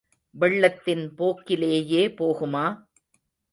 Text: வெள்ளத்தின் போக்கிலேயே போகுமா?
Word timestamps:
வெள்ளத்தின் 0.35 1.03
போக்கிலேயே 1.17 2.03
போகுமா? 2.17 2.65